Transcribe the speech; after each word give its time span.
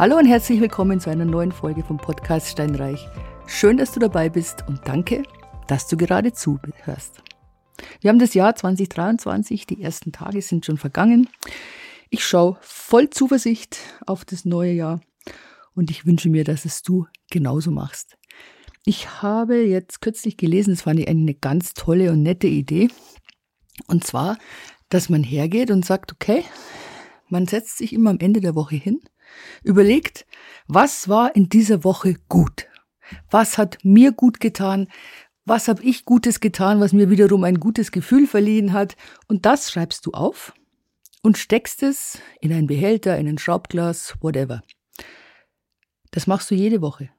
Hallo 0.00 0.16
und 0.16 0.24
herzlich 0.24 0.62
willkommen 0.62 0.98
zu 0.98 1.10
einer 1.10 1.26
neuen 1.26 1.52
Folge 1.52 1.82
vom 1.82 1.98
Podcast 1.98 2.48
Steinreich. 2.48 3.06
Schön, 3.46 3.76
dass 3.76 3.92
du 3.92 4.00
dabei 4.00 4.30
bist 4.30 4.64
und 4.66 4.80
danke, 4.86 5.24
dass 5.68 5.88
du 5.88 5.98
gerade 5.98 6.32
zuhörst. 6.32 7.22
Wir 8.00 8.08
haben 8.08 8.18
das 8.18 8.32
Jahr 8.32 8.56
2023, 8.56 9.66
die 9.66 9.82
ersten 9.82 10.10
Tage 10.10 10.40
sind 10.40 10.64
schon 10.64 10.78
vergangen. 10.78 11.28
Ich 12.08 12.24
schaue 12.24 12.56
voll 12.62 13.10
Zuversicht 13.10 13.76
auf 14.06 14.24
das 14.24 14.46
neue 14.46 14.72
Jahr 14.72 15.02
und 15.74 15.90
ich 15.90 16.06
wünsche 16.06 16.30
mir, 16.30 16.44
dass 16.44 16.64
es 16.64 16.80
du 16.80 17.06
genauso 17.30 17.70
machst. 17.70 18.16
Ich 18.86 19.20
habe 19.20 19.56
jetzt 19.56 20.00
kürzlich 20.00 20.38
gelesen, 20.38 20.72
es 20.72 20.86
war 20.86 20.94
eine 20.94 21.34
ganz 21.34 21.74
tolle 21.74 22.10
und 22.10 22.22
nette 22.22 22.46
Idee. 22.46 22.88
Und 23.86 24.04
zwar, 24.04 24.38
dass 24.88 25.10
man 25.10 25.22
hergeht 25.22 25.70
und 25.70 25.84
sagt, 25.84 26.10
okay, 26.10 26.42
man 27.28 27.46
setzt 27.46 27.76
sich 27.76 27.92
immer 27.92 28.08
am 28.08 28.18
Ende 28.18 28.40
der 28.40 28.54
Woche 28.54 28.76
hin, 28.76 29.02
überlegt, 29.62 30.26
was 30.66 31.08
war 31.08 31.34
in 31.34 31.48
dieser 31.48 31.84
Woche 31.84 32.14
gut? 32.28 32.66
Was 33.30 33.58
hat 33.58 33.78
mir 33.82 34.12
gut 34.12 34.40
getan? 34.40 34.88
Was 35.44 35.68
habe 35.68 35.82
ich 35.82 36.04
Gutes 36.04 36.40
getan, 36.40 36.80
was 36.80 36.92
mir 36.92 37.10
wiederum 37.10 37.44
ein 37.44 37.58
gutes 37.58 37.90
Gefühl 37.90 38.26
verliehen 38.26 38.72
hat? 38.72 38.96
Und 39.26 39.46
das 39.46 39.70
schreibst 39.70 40.06
du 40.06 40.12
auf 40.12 40.52
und 41.22 41.38
steckst 41.38 41.82
es 41.82 42.18
in 42.40 42.52
einen 42.52 42.66
Behälter, 42.66 43.18
in 43.18 43.26
ein 43.26 43.38
Schraubglas, 43.38 44.14
whatever. 44.20 44.62
Das 46.12 46.26
machst 46.26 46.50
du 46.50 46.54
jede 46.54 46.82
Woche, 46.82 47.10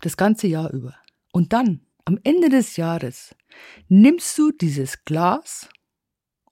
das 0.00 0.16
ganze 0.16 0.46
Jahr 0.46 0.72
über. 0.72 0.94
Und 1.32 1.52
dann, 1.52 1.86
am 2.04 2.18
Ende 2.24 2.48
des 2.48 2.76
Jahres, 2.76 3.34
nimmst 3.88 4.36
du 4.38 4.50
dieses 4.52 5.04
Glas 5.04 5.68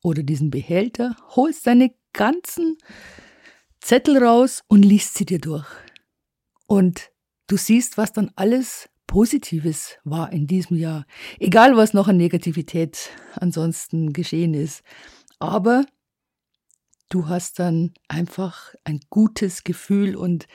oder 0.02 0.22
diesen 0.22 0.50
Behälter, 0.50 1.16
holst 1.34 1.66
deine 1.66 1.94
ganzen 2.12 2.76
Zettel 3.86 4.18
raus 4.18 4.64
und 4.66 4.84
liest 4.84 5.14
sie 5.14 5.24
dir 5.24 5.38
durch. 5.38 5.68
Und 6.66 7.12
du 7.46 7.56
siehst, 7.56 7.96
was 7.96 8.12
dann 8.12 8.32
alles 8.34 8.88
Positives 9.06 9.98
war 10.02 10.32
in 10.32 10.48
diesem 10.48 10.76
Jahr. 10.76 11.06
Egal, 11.38 11.76
was 11.76 11.94
noch 11.94 12.08
an 12.08 12.16
Negativität 12.16 13.10
ansonsten 13.36 14.12
geschehen 14.12 14.54
ist. 14.54 14.82
Aber 15.38 15.86
du 17.10 17.28
hast 17.28 17.60
dann 17.60 17.94
einfach 18.08 18.74
ein 18.82 18.98
gutes 19.08 19.62
Gefühl 19.62 20.16
und 20.16 20.48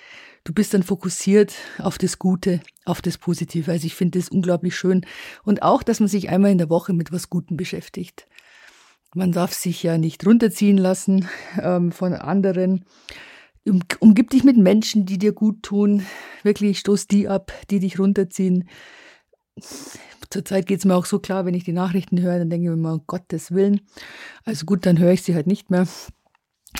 du 0.43 0.53
bist 0.53 0.73
dann 0.73 0.83
fokussiert 0.83 1.53
auf 1.77 1.97
das 1.97 2.19
Gute, 2.19 2.59
auf 2.83 3.01
das 3.01 3.17
Positive. 3.17 3.71
Also 3.71 3.87
ich 3.87 3.95
finde 3.95 4.19
das 4.19 4.27
unglaublich 4.27 4.75
schön. 4.75 5.05
Und 5.43 5.63
auch, 5.63 5.83
dass 5.83 6.01
man 6.01 6.09
sich 6.09 6.27
einmal 6.27 6.51
in 6.51 6.57
der 6.57 6.69
Woche 6.69 6.91
mit 6.91 7.13
was 7.13 7.29
Gutem 7.29 7.55
beschäftigt. 7.55 8.27
Man 9.13 9.31
darf 9.31 9.53
sich 9.53 9.83
ja 9.83 9.97
nicht 9.97 10.25
runterziehen 10.25 10.77
lassen 10.77 11.27
ähm, 11.61 11.91
von 11.91 12.13
anderen. 12.13 12.85
Um, 13.63 13.81
umgib 13.99 14.31
dich 14.31 14.43
mit 14.43 14.57
Menschen, 14.57 15.05
die 15.05 15.19
dir 15.19 15.33
gut 15.33 15.61
tun. 15.61 16.03
Wirklich 16.41 16.79
stoß 16.79 17.07
die 17.07 17.27
ab, 17.27 17.51
die 17.69 17.79
dich 17.79 17.99
runterziehen. 17.99 18.67
Zurzeit 20.31 20.65
geht 20.65 20.79
es 20.79 20.85
mir 20.85 20.95
auch 20.95 21.05
so 21.05 21.19
klar, 21.19 21.45
wenn 21.45 21.53
ich 21.53 21.65
die 21.65 21.73
Nachrichten 21.73 22.21
höre, 22.21 22.39
dann 22.39 22.49
denke 22.49 22.65
ich 22.65 22.69
mir 22.69 22.77
immer, 22.77 22.93
um 22.93 23.03
Gottes 23.05 23.51
Willen. 23.51 23.81
Also 24.45 24.65
gut, 24.65 24.85
dann 24.85 24.97
höre 24.97 25.11
ich 25.11 25.21
sie 25.21 25.35
halt 25.35 25.45
nicht 25.45 25.69
mehr. 25.69 25.87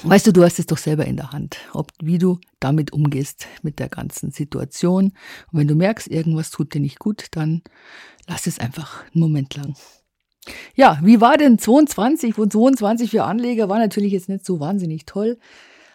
Weißt 0.04 0.26
du, 0.26 0.32
du 0.32 0.44
hast 0.44 0.58
es 0.58 0.66
doch 0.66 0.78
selber 0.78 1.06
in 1.06 1.18
der 1.18 1.32
Hand, 1.32 1.58
ob, 1.74 1.92
wie 2.02 2.18
du 2.18 2.40
damit 2.60 2.94
umgehst 2.94 3.48
mit 3.62 3.78
der 3.78 3.90
ganzen 3.90 4.32
Situation. 4.32 5.12
Und 5.52 5.60
wenn 5.60 5.68
du 5.68 5.76
merkst, 5.76 6.08
irgendwas 6.08 6.50
tut 6.50 6.74
dir 6.74 6.80
nicht 6.80 6.98
gut, 6.98 7.28
dann 7.32 7.62
lass 8.26 8.48
es 8.48 8.58
einfach 8.58 9.04
einen 9.14 9.22
Moment 9.22 9.54
lang. 9.56 9.76
Ja, 10.76 11.00
wie 11.04 11.22
war 11.22 11.38
denn 11.38 11.60
22? 11.60 12.38
Und 12.38 12.52
22 12.52 13.12
für 13.12 13.24
Anleger 13.24 13.70
war 13.70 13.80
natürlich 13.80 14.14
jetzt 14.14 14.30
nicht 14.30 14.46
so 14.46 14.60
wahnsinnig 14.60 15.06
toll. 15.06 15.38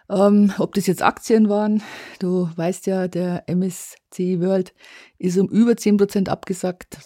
Ähm, 0.09 0.53
ob 0.59 0.75
das 0.75 0.87
jetzt 0.87 1.03
Aktien 1.03 1.49
waren, 1.49 1.83
du 2.21 2.49
weißt 2.55 2.87
ja, 2.87 3.09
der 3.09 3.49
MSC 3.49 4.41
World 4.41 4.73
ist 5.19 5.37
um 5.37 5.49
über 5.49 5.73
10% 5.73 6.29
abgesackt. 6.29 6.99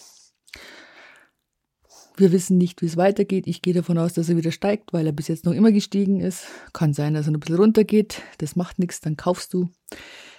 Wir 2.17 2.31
wissen 2.31 2.57
nicht, 2.57 2.81
wie 2.81 2.85
es 2.85 2.97
weitergeht. 2.97 3.47
Ich 3.47 3.63
gehe 3.63 3.73
davon 3.73 3.97
aus, 3.97 4.13
dass 4.13 4.29
er 4.29 4.37
wieder 4.37 4.51
steigt, 4.51 4.93
weil 4.93 5.07
er 5.07 5.13
bis 5.13 5.27
jetzt 5.27 5.45
noch 5.45 5.53
immer 5.53 5.71
gestiegen 5.71 6.19
ist. 6.19 6.45
Kann 6.73 6.93
sein, 6.93 7.15
dass 7.15 7.27
er 7.27 7.33
ein 7.33 7.39
bisschen 7.39 7.55
runtergeht. 7.55 8.21
Das 8.37 8.55
macht 8.55 8.77
nichts, 8.77 8.99
dann 8.99 9.17
kaufst 9.17 9.53
du. 9.53 9.69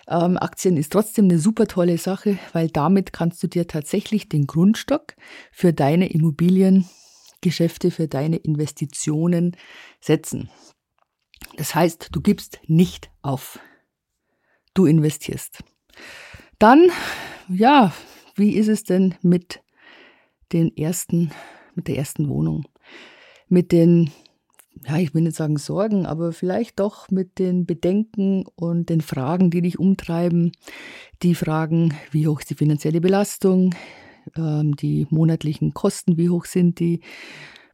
Ähm, 0.09 0.37
Aktien 0.37 0.77
ist 0.77 0.93
trotzdem 0.93 1.27
eine 1.27 1.39
super 1.39 1.67
tolle 1.67 1.99
Sache, 1.99 2.39
weil 2.53 2.69
damit 2.69 3.13
kannst 3.13 3.43
du 3.43 3.47
dir 3.47 3.67
tatsächlich 3.67 4.29
den 4.29 4.47
Grundstock 4.47 5.15
für 5.53 5.73
deine 5.73 6.11
Immobiliengeschäfte, 6.11 7.91
für 7.91 8.09
deine 8.09 8.37
Investitionen 8.37 9.57
setzen. 10.01 10.51
Das 11.57 11.75
heißt, 11.75 12.09
du 12.12 12.21
gibst 12.21 12.61
nicht 12.67 13.11
auf. 13.23 13.59
Du 14.75 14.87
investierst. 14.87 15.62
Dann, 16.59 16.91
ja, 17.49 17.93
wie 18.35 18.57
ist 18.57 18.69
es 18.69 18.85
denn 18.85 19.15
mit 19.23 19.61
den 20.53 20.77
ersten, 20.77 21.31
mit 21.75 21.89
der 21.89 21.97
ersten 21.97 22.29
Wohnung? 22.29 22.65
Mit 23.49 23.73
den 23.73 24.11
ja, 24.87 24.97
ich 24.98 25.15
will 25.15 25.22
nicht 25.22 25.37
sagen 25.37 25.56
Sorgen, 25.59 26.06
aber 26.06 26.32
vielleicht 26.32 26.81
doch 26.81 27.10
mit 27.10 27.38
den 27.38 27.66
Bedenken 27.66 28.44
und 28.56 28.88
den 28.88 29.00
Fragen, 29.00 29.50
die 29.50 29.62
dich 29.62 29.78
umtreiben. 29.78 30.53
Die 31.22 31.34
Fragen, 31.34 31.94
wie 32.10 32.26
hoch 32.26 32.41
ist 32.41 32.50
die 32.50 32.54
finanzielle 32.54 33.00
Belastung, 33.00 33.75
ähm, 34.37 34.75
die 34.76 35.06
monatlichen 35.10 35.72
Kosten, 35.75 36.16
wie 36.16 36.31
hoch 36.31 36.47
sind 36.47 36.81
die. 36.81 37.00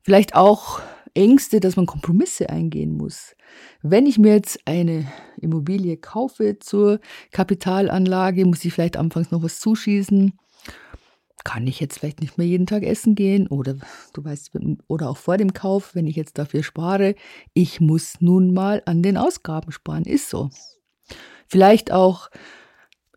Vielleicht 0.02 0.34
auch 0.34 0.80
Ängste, 1.14 1.60
dass 1.60 1.76
man 1.76 1.86
Kompromisse 1.86 2.50
eingehen 2.50 2.92
muss. 2.92 3.34
Wenn 3.82 4.06
ich 4.06 4.18
mir 4.18 4.34
jetzt 4.34 4.60
eine 4.66 5.06
Immobilie 5.40 5.96
kaufe 5.96 6.58
zur 6.58 7.00
Kapitalanlage, 7.32 8.44
muss 8.44 8.64
ich 8.64 8.72
vielleicht 8.72 8.96
anfangs 8.96 9.30
noch 9.30 9.42
was 9.42 9.60
zuschießen 9.60 10.34
kann 11.44 11.66
ich 11.66 11.80
jetzt 11.80 11.98
vielleicht 11.98 12.20
nicht 12.20 12.36
mehr 12.36 12.46
jeden 12.46 12.66
Tag 12.66 12.82
essen 12.82 13.14
gehen 13.14 13.46
oder 13.46 13.76
du 14.12 14.24
weißt, 14.24 14.50
oder 14.86 15.10
auch 15.10 15.16
vor 15.16 15.36
dem 15.36 15.52
Kauf, 15.52 15.94
wenn 15.94 16.06
ich 16.06 16.16
jetzt 16.16 16.38
dafür 16.38 16.62
spare, 16.62 17.14
ich 17.54 17.80
muss 17.80 18.20
nun 18.20 18.52
mal 18.52 18.82
an 18.86 19.02
den 19.02 19.16
Ausgaben 19.16 19.72
sparen, 19.72 20.04
ist 20.04 20.28
so. 20.28 20.50
Vielleicht 21.46 21.92
auch 21.92 22.28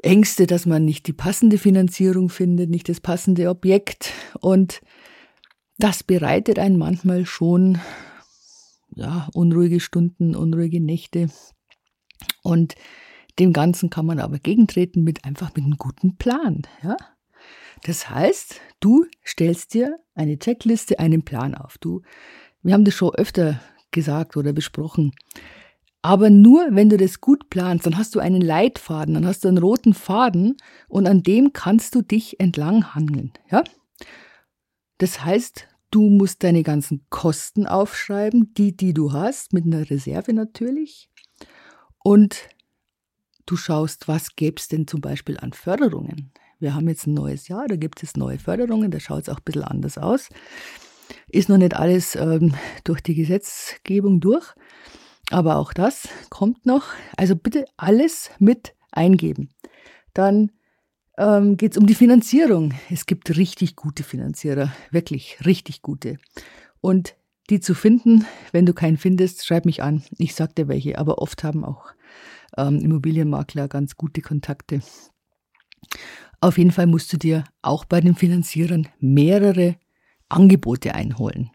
Ängste, 0.02 0.48
dass 0.48 0.66
man 0.66 0.86
nicht 0.86 1.08
die 1.08 1.14
passende 1.14 1.58
Finanzierung 1.58 2.30
findet, 2.30 2.70
nicht 2.70 2.90
das 2.90 3.00
passende 3.00 3.50
Objekt 3.50 4.12
und 4.40 4.82
das 5.78 6.04
bereitet 6.04 6.60
einen 6.60 6.78
manchmal 6.78 7.26
schon 7.26 7.80
ja, 8.96 9.30
unruhige 9.34 9.80
Stunden, 9.80 10.36
unruhige 10.36 10.82
Nächte 10.82 11.30
und 12.44 12.76
dem 13.40 13.54
Ganzen 13.54 13.90
kann 13.90 14.06
man 14.06 14.20
aber 14.20 14.40
gegentreten 14.40 15.04
mit 15.04 15.26
einfach 15.26 15.54
mit 15.56 15.66
einem 15.66 15.78
guten 15.78 16.18
Plan, 16.18 16.64
ja? 16.84 16.98
Das 17.84 18.10
heißt, 18.10 18.62
du 18.80 19.06
stellst 19.26 19.74
dir 19.74 20.00
eine 20.14 20.38
Checkliste, 20.38 21.00
einen 21.00 21.24
Plan 21.24 21.56
auf. 21.56 21.78
Du, 21.78 22.02
wir 22.62 22.74
haben 22.74 22.86
das 22.86 22.94
schon 22.94 23.16
öfter 23.16 23.60
gesagt 23.92 24.38
oder 24.38 24.54
besprochen. 24.54 25.14
Aber 26.02 26.30
nur 26.30 26.68
wenn 26.72 26.90
du 26.90 26.98
das 26.98 27.22
gut 27.22 27.50
planst, 27.50 27.86
dann 27.86 27.98
hast 27.98 28.16
du 28.16 28.20
einen 28.20 28.42
Leitfaden, 28.42 29.14
dann 29.14 29.26
hast 29.26 29.44
du 29.44 29.48
einen 29.48 29.60
roten 29.60 29.94
Faden 29.94 30.58
und 30.88 31.08
an 31.08 31.22
dem 31.22 31.54
kannst 31.54 31.94
du 31.94 32.02
dich 32.02 32.40
entlang 32.40 32.96
hangeln, 32.96 33.34
ja? 33.52 33.64
Das 34.98 35.24
heißt, 35.24 35.68
du 35.92 36.10
musst 36.10 36.44
deine 36.44 36.64
ganzen 36.64 37.06
Kosten 37.10 37.68
aufschreiben, 37.68 38.54
die, 38.56 38.76
die 38.76 38.94
du 38.94 39.14
hast, 39.14 39.54
mit 39.54 39.66
einer 39.66 39.90
Reserve 39.90 40.34
natürlich. 40.34 41.10
Und 42.04 42.50
du 43.46 43.56
schaust, 43.56 44.08
was 44.08 44.36
gäbe 44.36 44.58
es 44.60 44.68
denn 44.68 44.88
zum 44.88 45.02
Beispiel 45.02 45.38
an 45.38 45.54
Förderungen? 45.54 46.32
Wir 46.62 46.76
haben 46.76 46.88
jetzt 46.88 47.08
ein 47.08 47.16
neues 47.16 47.48
Jahr, 47.48 47.68
da 47.68 47.76
gibt 47.76 48.04
es 48.04 48.16
neue 48.16 48.38
Förderungen, 48.38 48.92
da 48.92 49.00
schaut 49.00 49.24
es 49.24 49.30
auch 49.30 49.38
ein 49.38 49.44
bisschen 49.44 49.64
anders 49.64 49.98
aus. 49.98 50.30
Ist 51.28 51.50
noch 51.50 51.58
nicht 51.58 51.76
alles 51.76 52.16
ähm, 52.16 52.54
durch 52.84 53.02
die 53.02 53.16
Gesetzgebung 53.16 54.20
durch, 54.20 54.46
aber 55.32 55.56
auch 55.56 55.74
das 55.74 56.08
kommt 56.30 56.68
noch. 56.68 56.86
Also 57.18 57.36
bitte 57.36 57.66
alles 57.78 58.30
mit 58.38 58.76
eingeben. 58.92 59.50
Dann 60.14 60.52
ähm, 61.18 61.58
geht 61.58 61.72
es 61.72 61.78
um 61.80 61.88
die 61.88 61.96
Finanzierung. 61.96 62.76
Es 62.92 63.08
gibt 63.08 63.36
richtig 63.36 63.76
gute 63.76 64.04
Finanzierer, 64.04 64.72
wirklich 64.92 65.44
richtig 65.44 65.82
gute. 65.82 66.20
Und 66.80 67.16
die 67.50 67.60
zu 67.60 67.74
finden, 67.74 68.26
wenn 68.52 68.68
du 68.68 68.76
keinen 68.76 68.98
findest, 68.98 69.48
schreib 69.48 69.66
mich 69.66 69.82
an. 69.82 70.04
Ich 70.20 70.36
sag 70.36 70.56
dir 70.56 70.68
welche, 70.68 71.00
aber 71.00 71.18
oft 71.18 71.44
haben 71.44 71.66
auch 71.66 71.88
ähm, 72.56 72.80
Immobilienmakler 72.80 73.68
ganz 73.68 73.98
gute 73.98 74.22
Kontakte. 74.22 74.82
Auf 76.40 76.58
jeden 76.58 76.72
Fall 76.72 76.88
musst 76.88 77.12
du 77.14 77.18
dir 77.18 77.44
auch 77.62 77.86
bei 77.86 78.02
den 78.02 78.16
Finanzierern 78.16 78.88
mehrere 79.00 79.76
Angebote 80.30 80.96
einholen. 80.96 81.52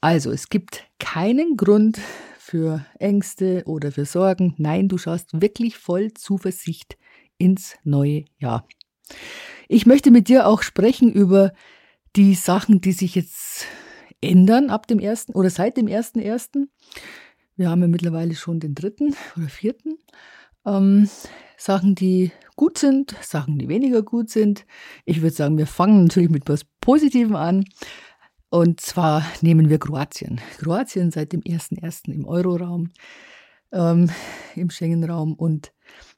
Also 0.00 0.30
es 0.30 0.48
gibt 0.48 0.84
keinen 0.98 1.56
Grund 1.56 2.00
für 2.38 2.84
Ängste 2.98 3.62
oder 3.66 3.92
für 3.92 4.04
Sorgen. 4.04 4.54
Nein, 4.58 4.88
du 4.88 4.98
schaust 4.98 5.40
wirklich 5.40 5.76
voll 5.78 6.12
Zuversicht 6.12 6.96
ins 7.38 7.76
neue 7.84 8.24
Jahr. 8.38 8.66
Ich 9.68 9.86
möchte 9.86 10.10
mit 10.10 10.28
dir 10.28 10.46
auch 10.46 10.62
sprechen 10.62 11.12
über 11.12 11.52
die 12.14 12.34
Sachen, 12.34 12.80
die 12.80 12.92
sich 12.92 13.14
jetzt 13.14 13.66
ändern 14.20 14.70
ab 14.70 14.86
dem 14.86 14.98
ersten 14.98 15.32
oder 15.32 15.50
seit 15.50 15.76
dem 15.76 15.88
ersten 15.88 16.18
ersten. 16.18 16.70
Wir 17.56 17.70
haben 17.70 17.80
ja 17.82 17.88
mittlerweile 17.88 18.34
schon 18.34 18.60
den 18.60 18.74
dritten 18.74 19.14
oder 19.36 19.48
vierten. 19.48 19.98
Ähm, 20.66 21.08
Sachen, 21.56 21.94
die 21.94 22.32
gut 22.56 22.78
sind, 22.78 23.14
Sachen, 23.20 23.58
die 23.58 23.68
weniger 23.68 24.02
gut 24.02 24.30
sind. 24.30 24.66
Ich 25.04 25.22
würde 25.22 25.34
sagen, 25.34 25.58
wir 25.58 25.66
fangen 25.66 26.04
natürlich 26.04 26.30
mit 26.30 26.48
was 26.48 26.64
Positivem 26.80 27.36
an. 27.36 27.64
Und 28.50 28.80
zwar 28.80 29.24
nehmen 29.40 29.70
wir 29.70 29.78
Kroatien. 29.78 30.40
Kroatien 30.58 31.10
seit 31.10 31.32
dem 31.32 31.40
1.1. 31.40 32.12
im 32.12 32.26
Euroraum, 32.26 32.90
ähm, 33.72 34.10
im 34.56 34.68
Schengen-Raum. 34.68 35.34
Und 35.34 35.72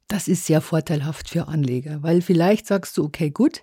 das 0.09 0.29
ist 0.29 0.47
sehr 0.47 0.61
vorteilhaft 0.61 1.31
für 1.31 1.47
Anleger, 1.49 2.03
weil 2.03 2.23
vielleicht 2.23 2.67
sagst 2.67 2.99
du, 2.99 3.05
okay, 3.05 3.31
gut, 3.31 3.63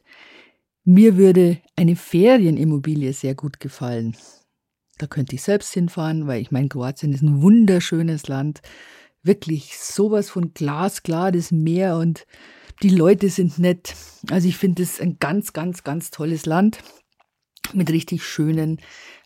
mir 0.84 1.18
würde 1.18 1.58
eine 1.76 1.96
Ferienimmobilie 1.96 3.14
sehr 3.14 3.36
gut 3.36 3.60
gefallen. 3.60 4.16
Da 4.98 5.08
könnte 5.08 5.36
ich 5.36 5.44
selbst 5.44 5.74
hinfahren, 5.74 6.28
weil 6.28 6.42
ich 6.42 6.52
meine, 6.52 6.70
Kroatien 6.70 7.14
ist 7.14 7.22
ein 7.22 7.42
wunderschönes 7.42 8.28
Land. 8.28 8.62
Wirklich 9.24 9.78
sowas 9.78 10.30
von 10.30 10.54
glasklar, 10.54 11.32
das 11.32 11.52
Meer 11.52 11.98
und 11.98 12.26
die 12.82 12.90
Leute 12.90 13.30
sind 13.30 13.60
nett. 13.60 13.96
Also 14.30 14.48
ich 14.48 14.58
finde 14.58 14.84
es 14.84 15.00
ein 15.00 15.18
ganz, 15.20 15.54
ganz, 15.54 15.84
ganz 15.84 16.10
tolles 16.10 16.46
Land 16.46 16.80
mit 17.74 17.92
richtig 17.92 18.24
schönen 18.24 18.80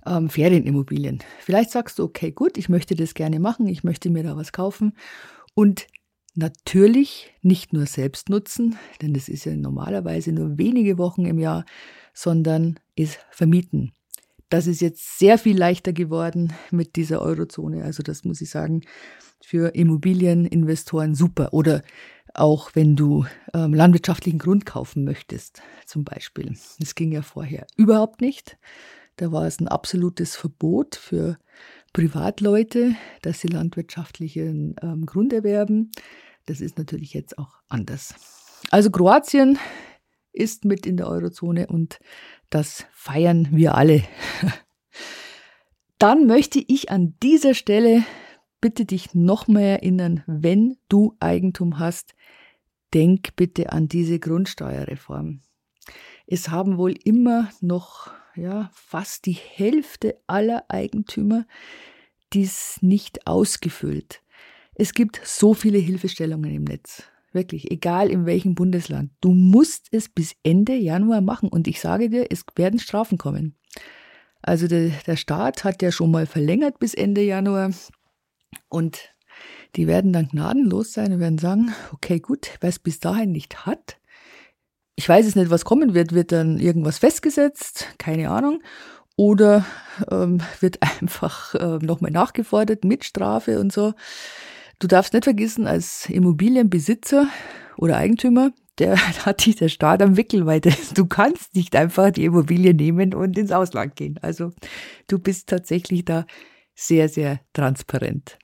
ähm, 0.05 0.29
Ferienimmobilien. 0.29 1.19
Vielleicht 1.39 1.71
sagst 1.71 1.99
du, 1.99 2.03
okay, 2.03 2.31
gut, 2.31 2.57
ich 2.57 2.69
möchte 2.69 2.95
das 2.95 3.13
gerne 3.13 3.39
machen, 3.39 3.67
ich 3.67 3.83
möchte 3.83 4.09
mir 4.09 4.23
da 4.23 4.35
was 4.35 4.51
kaufen 4.51 4.93
und 5.53 5.87
natürlich 6.35 7.33
nicht 7.41 7.73
nur 7.73 7.85
selbst 7.85 8.29
nutzen, 8.29 8.77
denn 9.01 9.13
das 9.13 9.29
ist 9.29 9.45
ja 9.45 9.55
normalerweise 9.55 10.31
nur 10.33 10.57
wenige 10.57 10.97
Wochen 10.97 11.25
im 11.25 11.39
Jahr, 11.39 11.65
sondern 12.13 12.79
es 12.95 13.17
vermieten. 13.31 13.93
Das 14.49 14.67
ist 14.67 14.81
jetzt 14.81 15.17
sehr 15.17 15.37
viel 15.37 15.57
leichter 15.57 15.93
geworden 15.93 16.53
mit 16.71 16.95
dieser 16.95 17.21
Eurozone. 17.21 17.83
Also 17.83 18.03
das 18.03 18.23
muss 18.23 18.41
ich 18.41 18.49
sagen, 18.49 18.81
für 19.41 19.75
Immobilieninvestoren 19.75 21.15
super. 21.15 21.53
Oder 21.53 21.81
auch 22.33 22.71
wenn 22.73 22.95
du 22.95 23.25
ähm, 23.53 23.73
landwirtschaftlichen 23.73 24.39
Grund 24.39 24.65
kaufen 24.65 25.03
möchtest, 25.03 25.61
zum 25.85 26.03
Beispiel. 26.03 26.55
Das 26.79 26.95
ging 26.95 27.11
ja 27.11 27.21
vorher 27.21 27.65
überhaupt 27.77 28.21
nicht. 28.21 28.57
Da 29.15 29.31
war 29.31 29.45
es 29.45 29.59
ein 29.59 29.67
absolutes 29.67 30.35
Verbot 30.35 30.95
für 30.95 31.37
Privatleute, 31.93 32.95
dass 33.21 33.39
sie 33.39 33.47
landwirtschaftlichen 33.47 34.75
ähm, 34.81 35.05
Grund 35.05 35.31
erwerben. 35.31 35.91
Das 36.45 36.59
ist 36.59 36.77
natürlich 36.77 37.13
jetzt 37.13 37.37
auch 37.37 37.59
anders. 37.69 38.13
Also 38.71 38.91
Kroatien 38.91 39.57
ist 40.35 40.65
mit 40.65 40.85
in 40.85 40.97
der 40.97 41.07
Eurozone 41.07 41.67
und 41.67 41.99
das 42.49 42.85
feiern 42.91 43.49
wir 43.51 43.75
alle. 43.75 44.03
Dann 45.99 46.27
möchte 46.27 46.59
ich 46.59 46.91
an 46.91 47.15
dieser 47.23 47.53
Stelle 47.53 48.03
bitte 48.61 48.85
dich 48.85 49.13
nochmal 49.13 49.63
erinnern, 49.63 50.23
wenn 50.27 50.77
du 50.89 51.15
Eigentum 51.19 51.79
hast, 51.79 52.15
denk 52.93 53.35
bitte 53.35 53.71
an 53.71 53.87
diese 53.87 54.19
Grundsteuerreform. 54.19 55.41
Es 56.27 56.49
haben 56.49 56.77
wohl 56.77 56.95
immer 57.03 57.49
noch 57.61 58.11
ja, 58.35 58.69
fast 58.73 59.25
die 59.25 59.33
Hälfte 59.33 60.19
aller 60.27 60.65
Eigentümer 60.67 61.45
dies 62.33 62.79
nicht 62.81 63.27
ausgefüllt. 63.27 64.21
Es 64.73 64.93
gibt 64.93 65.21
so 65.23 65.53
viele 65.53 65.77
Hilfestellungen 65.77 66.51
im 66.51 66.63
Netz. 66.63 67.03
Wirklich, 67.35 67.69
egal 67.69 68.09
in 68.09 68.25
welchem 68.25 68.55
Bundesland. 68.55 69.11
Du 69.19 69.33
musst 69.33 69.89
es 69.91 70.07
bis 70.07 70.35
Ende 70.43 70.73
Januar 70.73 71.19
machen. 71.19 71.49
Und 71.49 71.67
ich 71.67 71.81
sage 71.81 72.09
dir, 72.09 72.27
es 72.29 72.45
werden 72.55 72.79
Strafen 72.79 73.17
kommen. 73.17 73.57
Also 74.41 74.67
der, 74.67 74.91
der 75.05 75.17
Staat 75.17 75.65
hat 75.65 75.81
ja 75.81 75.91
schon 75.91 76.11
mal 76.11 76.27
verlängert 76.27 76.79
bis 76.79 76.93
Ende 76.93 77.21
Januar. 77.21 77.71
Und 78.69 79.13
die 79.75 79.85
werden 79.85 80.13
dann 80.13 80.29
gnadenlos 80.29 80.93
sein 80.93 81.11
und 81.11 81.19
werden 81.19 81.37
sagen, 81.37 81.75
okay, 81.91 82.19
gut, 82.21 82.51
wer 82.61 82.69
es 82.69 82.79
bis 82.79 82.99
dahin 83.01 83.33
nicht 83.33 83.65
hat, 83.65 83.97
ich 84.95 85.09
weiß 85.09 85.25
es 85.25 85.35
nicht, 85.35 85.49
was 85.49 85.65
kommen 85.65 85.93
wird, 85.93 86.13
wird 86.13 86.31
dann 86.31 86.57
irgendwas 86.57 86.99
festgesetzt, 86.99 87.87
keine 87.97 88.29
Ahnung, 88.29 88.63
oder 89.17 89.65
ähm, 90.09 90.41
wird 90.61 90.81
einfach 91.01 91.53
äh, 91.55 91.85
nochmal 91.85 92.11
nachgefordert 92.11 92.85
mit 92.85 93.03
Strafe 93.03 93.59
und 93.59 93.73
so. 93.73 93.93
Du 94.79 94.87
darfst 94.87 95.13
nicht 95.13 95.23
vergessen, 95.23 95.67
als 95.67 96.09
Immobilienbesitzer 96.09 97.27
oder 97.77 97.97
Eigentümer, 97.97 98.51
der 98.77 98.97
hat 99.25 99.45
dich 99.45 99.55
der 99.55 99.69
Staat 99.69 100.01
am 100.01 100.17
Wickel, 100.17 100.45
weil 100.45 100.61
du 100.61 101.05
kannst 101.05 101.55
nicht 101.55 101.75
einfach 101.75 102.11
die 102.11 102.25
Immobilie 102.25 102.73
nehmen 102.73 103.13
und 103.13 103.37
ins 103.37 103.51
Ausland 103.51 103.95
gehen. 103.95 104.19
Also 104.21 104.51
du 105.07 105.19
bist 105.19 105.49
tatsächlich 105.49 106.05
da 106.05 106.25
sehr, 106.73 107.07
sehr 107.07 107.39
transparent. 107.53 108.37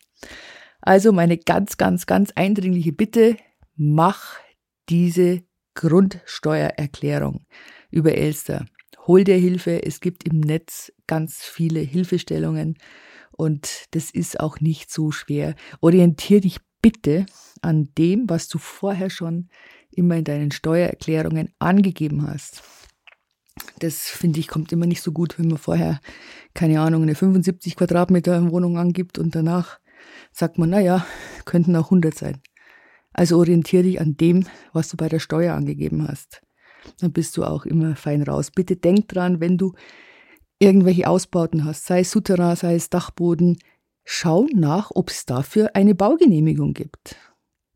Also 0.82 1.12
meine 1.12 1.38
ganz, 1.38 1.78
ganz, 1.78 2.06
ganz 2.06 2.32
eindringliche 2.36 2.94
Bitte, 2.94 3.38
mach 3.76 4.38
diese 4.90 5.44
Grundsteuererklärung 5.76 7.46
über 7.92 8.16
Elster. 8.16 8.66
Hol 9.06 9.24
dir 9.24 9.38
Hilfe. 9.38 9.84
Es 9.84 10.00
gibt 10.00 10.24
im 10.24 10.40
Netz 10.40 10.92
ganz 11.08 11.44
viele 11.44 11.80
Hilfestellungen 11.80 12.78
und 13.42 13.88
das 13.90 14.12
ist 14.12 14.40
auch 14.40 14.60
nicht 14.60 14.92
so 14.92 15.10
schwer. 15.10 15.56
Orientier 15.80 16.42
dich 16.42 16.60
bitte 16.80 17.26
an 17.64 17.90
dem, 17.98 18.30
was 18.30 18.48
du 18.48 18.60
vorher 18.60 19.10
schon 19.10 19.50
immer 19.90 20.16
in 20.16 20.26
deinen 20.26 20.52
Steuererklärungen 20.52 21.50
angegeben 21.58 22.28
hast. 22.28 22.62
Das 23.80 24.02
finde 24.02 24.40
ich 24.40 24.48
kommt 24.48 24.72
immer 24.72 24.86
nicht 24.86 25.02
so 25.02 25.12
gut, 25.12 25.40
wenn 25.40 25.48
man 25.48 25.58
vorher, 25.58 26.00
keine 26.54 26.82
Ahnung, 26.82 27.02
eine 27.02 27.16
75 27.16 27.76
Quadratmeter 27.76 28.52
Wohnung 28.52 28.78
angibt 28.78 29.18
und 29.18 29.34
danach 29.34 29.80
sagt 30.32 30.60
man, 30.60 30.70
naja, 30.70 31.04
könnten 31.46 31.76
auch 31.76 31.86
100 31.86 32.14
sein. 32.14 32.38
Also 33.12 33.40
orientiere 33.40 33.84
dich 33.84 34.00
an 34.00 34.18
dem, 34.18 34.46
was 34.72 34.90
du 34.90 34.98
bei 34.98 35.10
der 35.10 35.20
Steuer 35.20 35.56
angegeben 35.56 36.08
hast. 36.08 36.44
Dann 37.00 37.12
bist 37.12 37.36
du 37.38 37.44
auch 37.44 37.66
immer 37.66 37.96
fein 37.96 38.22
raus. 38.22 38.52
Bitte 38.52 38.76
denk 38.76 39.08
dran, 39.08 39.40
wenn 39.40 39.58
du 39.58 39.74
irgendwelche 40.62 41.08
Ausbauten 41.08 41.66
hast, 41.66 41.86
sei 41.86 42.02
es 42.02 42.12
Souterrain, 42.12 42.56
sei 42.56 42.76
es 42.76 42.90
Dachboden, 42.90 43.58
schau 44.04 44.48
nach, 44.54 44.92
ob 44.94 45.10
es 45.10 45.26
dafür 45.26 45.72
eine 45.76 45.96
Baugenehmigung 45.96 46.74
gibt. 46.74 47.16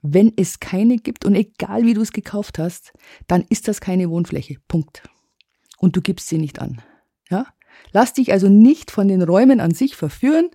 Wenn 0.01 0.31
es 0.35 0.59
keine 0.59 0.97
gibt 0.97 1.25
und 1.25 1.33
egal 1.33 1.83
wie 1.83 1.95
du 1.95 2.01
es 2.01 2.11
gekauft 2.11 2.59
hast, 2.59 2.93
dann 3.27 3.43
ist 3.49 3.67
das 3.67 3.81
keine 3.81 4.09
Wohnfläche. 4.11 4.57
Punkt. 4.67 5.01
Und 5.79 5.95
du 5.95 6.01
gibst 6.01 6.27
sie 6.27 6.37
nicht 6.37 6.59
an. 6.59 6.81
Ja? 7.29 7.47
Lass 7.91 8.13
dich 8.13 8.31
also 8.31 8.47
nicht 8.47 8.91
von 8.91 9.07
den 9.07 9.23
Räumen 9.23 9.59
an 9.59 9.71
sich 9.71 9.95
verführen 9.95 10.49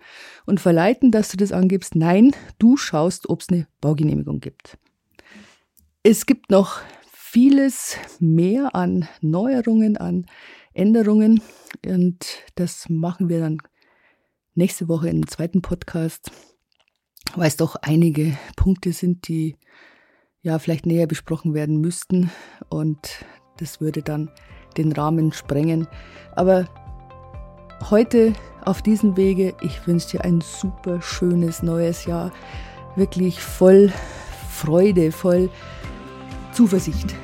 und 0.46 0.60
verleiten, 0.60 1.10
dass 1.10 1.30
du 1.30 1.36
das 1.36 1.52
angibst. 1.52 1.96
Nein, 1.96 2.34
du 2.58 2.76
schaust, 2.76 3.28
ob 3.28 3.40
es 3.40 3.48
eine 3.48 3.66
Baugenehmigung 3.80 4.40
gibt. 4.40 4.78
Es 6.02 6.26
gibt 6.26 6.50
noch 6.50 6.80
vieles 7.12 7.96
mehr 8.20 8.74
an 8.74 9.08
Neuerungen, 9.20 9.96
an 9.96 10.26
Änderungen 10.80 11.42
und 11.86 12.26
das 12.54 12.88
machen 12.88 13.28
wir 13.28 13.40
dann 13.40 13.58
nächste 14.54 14.88
Woche 14.88 15.10
im 15.10 15.26
zweiten 15.26 15.60
Podcast, 15.60 16.32
weil 17.36 17.48
es 17.48 17.58
doch 17.58 17.76
einige 17.76 18.38
Punkte 18.56 18.94
sind, 18.94 19.28
die 19.28 19.56
ja 20.40 20.58
vielleicht 20.58 20.86
näher 20.86 21.06
besprochen 21.06 21.52
werden 21.52 21.82
müssten 21.82 22.30
und 22.70 23.26
das 23.58 23.82
würde 23.82 24.00
dann 24.02 24.30
den 24.78 24.92
Rahmen 24.92 25.34
sprengen. 25.34 25.86
Aber 26.34 26.66
heute 27.90 28.32
auf 28.64 28.80
diesem 28.80 29.18
Wege. 29.18 29.54
Ich 29.60 29.86
wünsche 29.86 30.16
dir 30.16 30.24
ein 30.24 30.40
super 30.40 31.02
schönes 31.02 31.62
neues 31.62 32.06
Jahr. 32.06 32.32
Wirklich 32.96 33.40
voll 33.40 33.92
Freude, 34.48 35.12
voll 35.12 35.50
Zuversicht. 36.52 37.14